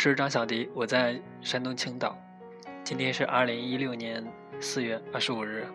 [0.00, 2.16] 我是张小迪，我在山东青岛。
[2.82, 4.26] 今天是二零一六年
[4.58, 5.66] 四月二十五日。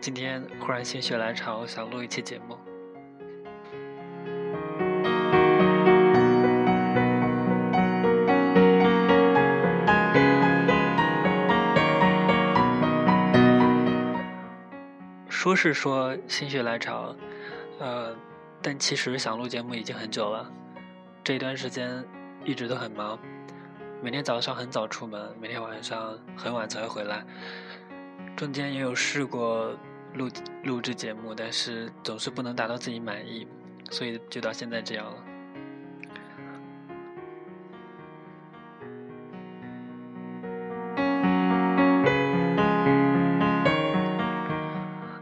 [0.00, 2.56] 今天忽然心血来潮，想录一期节目。
[15.28, 17.12] 说是说心血来潮，
[17.80, 18.14] 呃，
[18.62, 20.48] 但其实想录节目已经很久了。
[21.24, 22.04] 这一段时间
[22.48, 23.18] 一直都很忙，
[24.02, 27.22] 每天早上很早出门，每天晚上很晚才会回来。
[28.34, 29.76] 中间也有试过
[30.14, 30.30] 录
[30.64, 33.46] 录制节目，但是总是不能达到自己满意，
[33.90, 35.24] 所以就到现在这样了。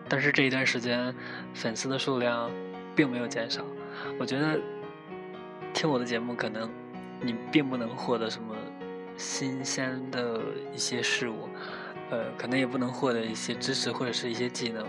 [0.08, 1.12] 但是这一段时间，
[1.52, 2.48] 粉丝的数量
[2.94, 3.64] 并没有减少。
[4.16, 4.60] 我觉得
[5.74, 6.70] 听我的节目，可能
[7.20, 8.54] 你并不能获得什么
[9.16, 10.40] 新鲜的
[10.74, 11.48] 一些事物。
[12.10, 14.86] 呃，可能也不能获得一些知识或者是一些技能，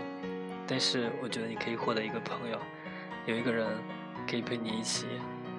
[0.68, 2.58] 但是我觉得你可以获得一个朋友，
[3.26, 3.66] 有一个人
[4.28, 5.06] 可以陪你一起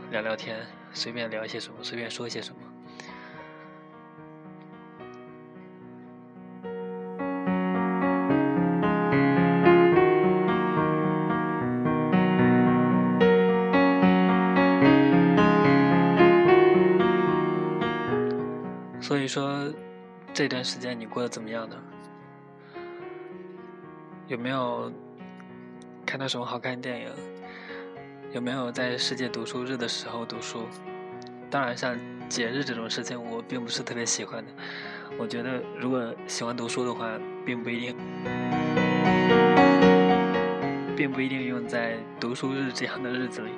[0.09, 2.61] 聊聊天，随便聊一些什么，随便说些什么。
[20.39, 21.75] 这段时间你过得怎么样呢？
[24.29, 24.89] 有没有
[26.05, 27.09] 看到什么好看的电影？
[28.31, 30.65] 有没有在世界读书日的时候读书？
[31.49, 31.93] 当然，像
[32.29, 34.51] 节日这种事情，我并不是特别喜欢的。
[35.17, 37.97] 我觉得，如果喜欢读书的话，并不一定，
[40.95, 43.49] 并不一定用在读书日这样的日子里。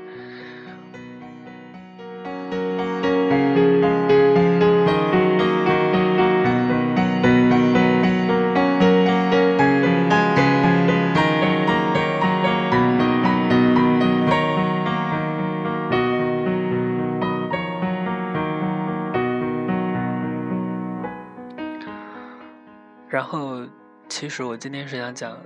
[23.11, 23.67] 然后，
[24.07, 25.37] 其实我今天是想讲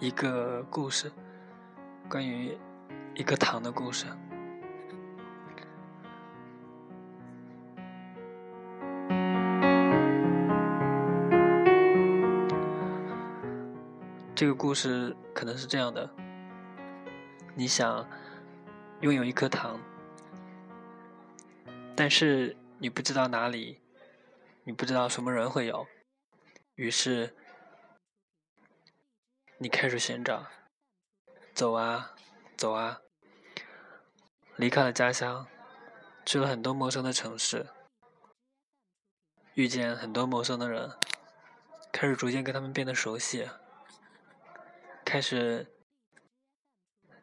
[0.00, 1.12] 一个故事，
[2.08, 2.56] 关于
[3.14, 4.06] 一颗糖的故事。
[14.34, 16.08] 这个故事可能是这样的：
[17.54, 18.08] 你想
[19.02, 19.78] 拥有一颗糖，
[21.94, 23.78] 但是你不知道哪里，
[24.64, 25.86] 你不知道什么人会有。
[26.76, 27.34] 于是，
[29.56, 30.46] 你开始寻找，
[31.54, 32.14] 走啊，
[32.54, 33.00] 走啊，
[34.56, 35.48] 离开了家乡，
[36.26, 37.68] 去了很多陌生的城市，
[39.54, 40.92] 遇见很多陌生的人，
[41.90, 43.48] 开始逐渐跟他们变得熟悉，
[45.02, 45.74] 开始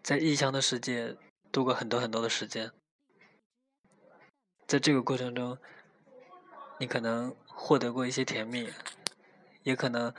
[0.01, 1.15] 在异乡的世界
[1.51, 2.71] 度过很多很多的时间。
[4.65, 5.59] 在这个过程中，
[6.79, 8.73] 你可能获得过一些甜蜜。
[9.63, 10.13] 也可能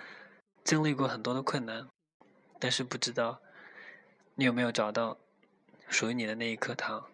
[0.65, 1.89] 经历过很多的困难，
[2.59, 3.41] 但是不知道
[4.35, 5.17] 你有没有找到
[5.89, 7.07] 属于你的那一颗糖。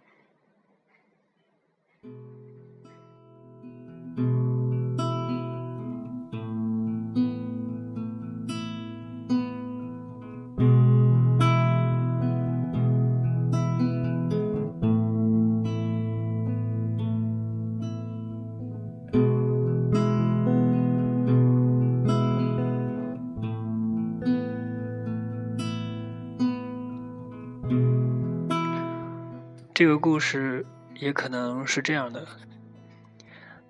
[29.80, 30.66] 这个故事
[30.96, 32.28] 也可能是这样的：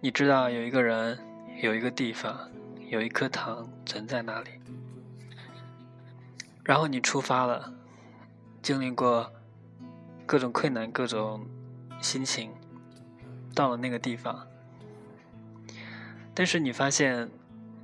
[0.01, 1.17] 你知道有一个人，
[1.63, 2.51] 有一个地方，
[2.89, 4.51] 有一颗糖存在那里，
[6.65, 7.73] 然后你出发了，
[8.61, 9.33] 经历过
[10.27, 11.47] 各种困难、各种
[12.01, 12.51] 心情，
[13.55, 14.49] 到了那个地方，
[16.35, 17.31] 但是你发现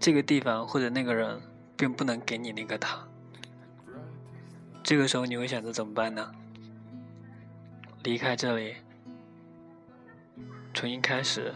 [0.00, 1.40] 这个地方或者那个人
[1.76, 3.06] 并不能给你那个糖，
[4.82, 6.32] 这个时候你会选择怎么办呢？
[8.06, 8.76] 离开这里，
[10.72, 11.52] 重新开始，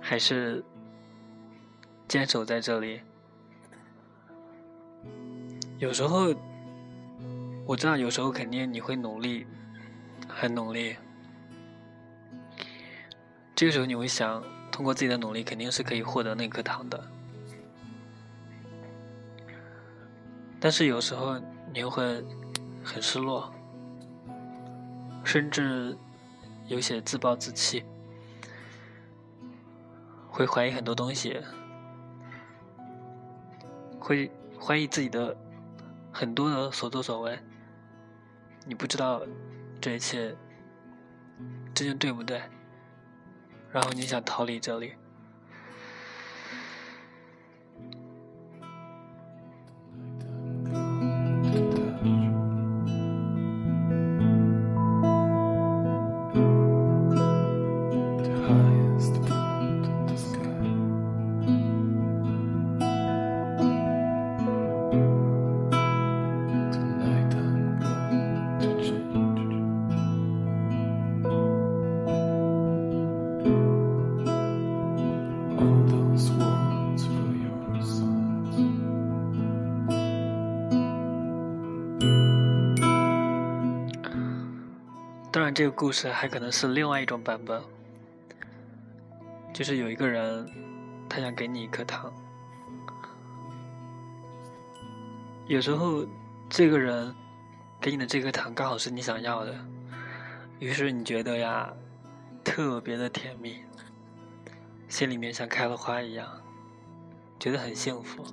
[0.00, 0.64] 还是
[2.06, 3.00] 坚守在这里？
[5.80, 6.32] 有时候，
[7.66, 9.44] 我知道，有时候肯定你会努力，
[10.28, 10.94] 很努力。
[13.56, 14.40] 这个时候你会想，
[14.70, 17.10] 通过自己的努力，肯定是可以获得那颗糖的。
[20.60, 21.36] 但是有时候
[21.72, 22.24] 你又会
[22.84, 23.52] 很失落。
[25.24, 25.96] 甚至
[26.66, 27.84] 有些自暴自弃，
[30.28, 31.40] 会怀疑很多东西，
[33.98, 34.30] 会
[34.60, 35.36] 怀疑自己的
[36.12, 37.38] 很多的所作所为。
[38.66, 39.22] 你不知道
[39.80, 40.30] 这一切
[41.74, 42.42] 究竟对不对，
[43.70, 44.94] 然后你想逃离这里。
[85.54, 87.62] 这个故事还可能是另外一种版本，
[89.52, 90.48] 就是有一个人，
[91.08, 92.10] 他想给你一颗糖。
[95.46, 96.06] 有时候，
[96.48, 97.14] 这个人
[97.80, 99.54] 给你的这颗糖刚好是你想要的，
[100.58, 101.70] 于是你觉得呀，
[102.42, 103.62] 特别的甜蜜，
[104.88, 106.26] 心里面像开了花一样，
[107.38, 108.24] 觉得很幸福。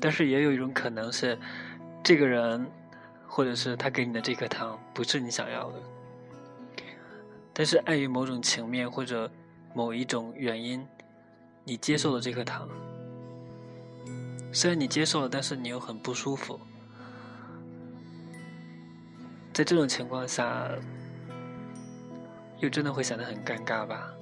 [0.00, 1.36] 但是也有一种可能是。
[2.02, 2.66] 这个人，
[3.28, 5.82] 或者是他给你的这颗糖，不是你想要的。
[7.52, 9.30] 但是碍于某种情面或者
[9.74, 10.86] 某一种原因，
[11.64, 12.68] 你接受了这颗糖。
[14.52, 16.58] 虽然你接受了，但是你又很不舒服。
[19.52, 20.68] 在这种情况下，
[22.58, 24.12] 又真的会显得很尴尬吧。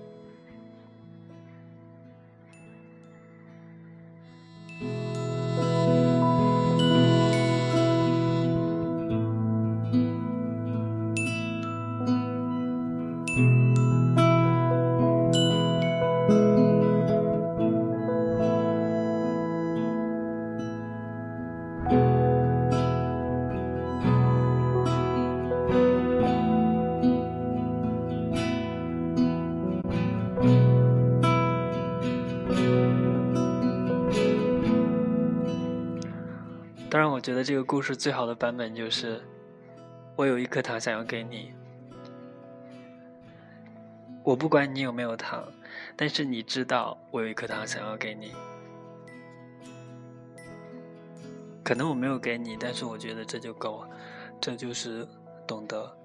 [37.28, 39.22] 觉得这个故事最好的版本就是，
[40.16, 41.52] 我有一颗糖想要给你。
[44.24, 45.46] 我不管你有没有糖，
[45.94, 48.32] 但是你知道我有一颗糖想要给你。
[51.62, 53.90] 可能我没有给你，但是我觉得这就够了，
[54.40, 55.06] 这就是
[55.46, 55.98] 懂得。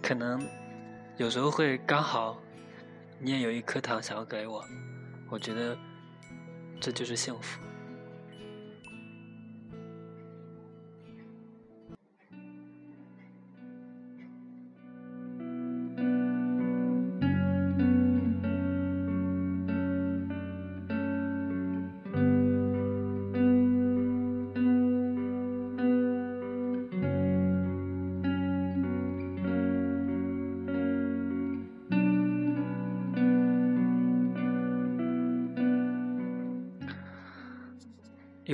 [0.00, 0.40] 可能
[1.16, 2.40] 有时候会刚好，
[3.18, 4.64] 你也有一颗糖想要给我，
[5.28, 5.76] 我觉得。
[6.80, 7.73] 这就是幸福。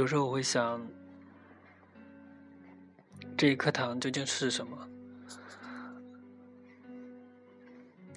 [0.00, 0.80] 有时候我会想，
[3.36, 4.88] 这一颗糖究竟是什么？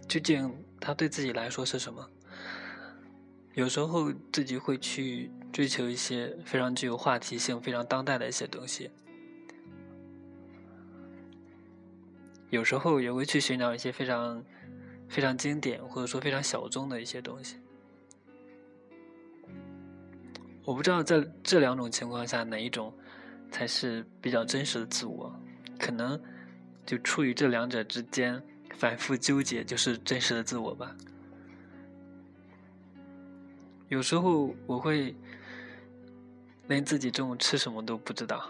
[0.08, 0.50] 究竟
[0.80, 2.10] 它对自己来说是什么？
[3.56, 8.90] 有时候自己会去追求一些非常具有话题性、非常当代的一些东西，
[12.50, 14.42] 有时候也会去寻找一些非常
[15.10, 17.58] 非常经典或者说非常小众的一些东西。
[20.66, 22.94] 我不知道在这两种情况下哪一种
[23.52, 25.34] 才是比较真实的自我，
[25.78, 26.20] 可能
[26.86, 28.42] 就处于这两者之间
[28.76, 30.96] 反复纠结，就是真实的自我吧。
[33.90, 35.14] 有时候我会
[36.68, 38.50] 连自己中午吃什么都不知道，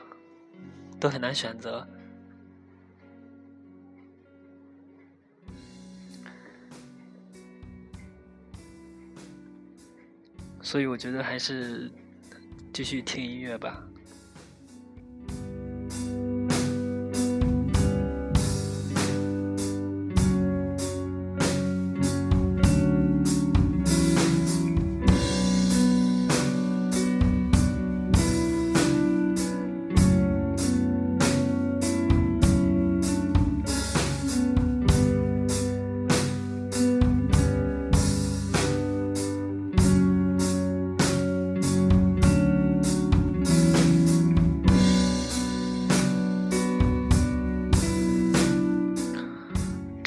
[1.00, 1.86] 都很难选择，
[10.62, 11.92] 所以我觉得还是。
[12.74, 13.93] 继续听音乐吧。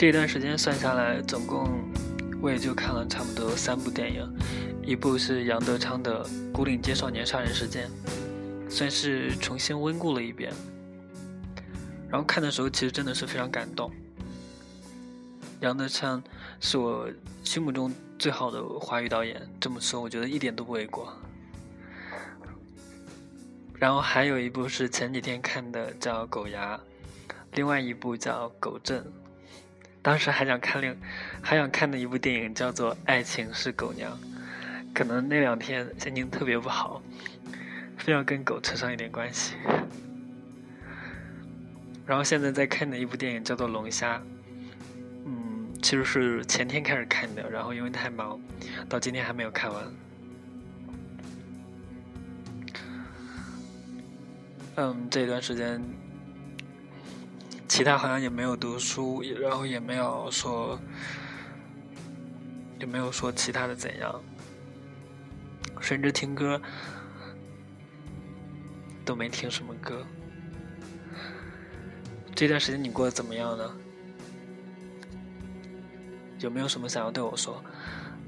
[0.06, 1.68] 这段时间算下来，总共
[2.40, 4.24] 我也就看了差不多三部电影，
[4.80, 7.90] 一部是杨德昌的《古岭街少年杀人事件》，
[8.70, 10.52] 算是重新温故了一遍。
[12.08, 13.90] 然后看的时候，其实真的是非常感动。
[15.58, 16.22] 杨德昌
[16.60, 17.08] 是我
[17.42, 21.12] 心目中最好的华语导演，这么说我觉得一点都不为过。
[23.74, 26.76] 然后还有一部是前几天看的，叫《狗牙》，
[27.54, 29.00] 另外一部叫《狗镇》。
[30.06, 30.96] 当时还想看另
[31.42, 34.12] 还想看的一部电影叫做《爱情是狗娘》，
[34.94, 37.02] 可能那两天心情特别不好，
[37.98, 39.56] 非要跟狗扯上一点关系。
[42.06, 44.18] 然后现在在看的一部电影叫做《龙虾》，
[45.24, 48.38] 嗯，其实是前天开始看的，然后因为太忙，
[48.88, 49.84] 到今天还没有看完。
[54.76, 55.82] 嗯，这段时间，
[57.68, 60.78] 其他好像也没有读书，然后也没有说，
[62.78, 64.22] 也没有说其他的怎样，
[65.80, 66.60] 甚至听歌
[69.04, 70.04] 都没听什么歌。
[72.34, 73.76] 这段时间你过得怎么样呢？
[76.40, 77.64] 有没有什么想要对我说，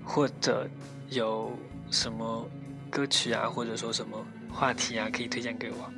[0.03, 0.69] 或者
[1.11, 1.53] 有
[1.91, 2.49] 什么
[2.91, 5.91] 歌曲啊，或者说什么话题啊，可以推荐给我？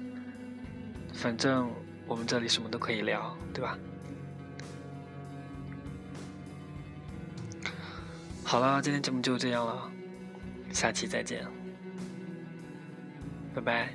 [1.15, 1.71] 反正
[2.11, 3.79] 我们这里什么都可以聊，对吧？
[8.43, 9.88] 好了，今天节目就这样了，
[10.73, 11.47] 下期再见，
[13.55, 13.95] 拜拜。